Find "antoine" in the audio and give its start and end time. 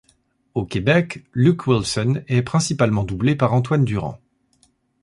3.53-3.85